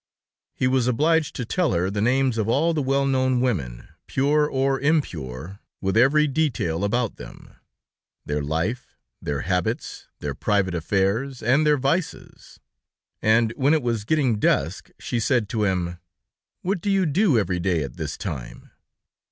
He 0.55 0.65
was 0.65 0.87
obliged 0.87 1.35
to 1.35 1.45
tell 1.45 1.73
her 1.73 1.91
the 1.91 2.01
names 2.01 2.39
of 2.39 2.49
all 2.49 2.73
the 2.73 2.81
well 2.81 3.05
known 3.05 3.39
women, 3.39 3.87
pure 4.07 4.47
or 4.49 4.79
impure, 4.79 5.59
with 5.79 5.95
every 5.95 6.25
detail 6.25 6.83
about 6.83 7.17
them; 7.17 7.53
their 8.25 8.41
life, 8.41 8.95
their 9.21 9.41
habits, 9.41 10.07
their 10.19 10.33
private 10.33 10.73
affairs, 10.73 11.43
and 11.43 11.67
their 11.67 11.77
vices; 11.77 12.59
and 13.21 13.53
when 13.55 13.75
it 13.75 13.83
was 13.83 14.03
getting 14.03 14.39
dusk, 14.39 14.89
she 14.97 15.19
said 15.19 15.47
to 15.49 15.65
him: 15.65 15.99
"What 16.63 16.81
do 16.81 16.89
you 16.89 17.05
do 17.05 17.37
every 17.37 17.59
day 17.59 17.83
at 17.83 17.97
this 17.97 18.17
time?" 18.17 18.71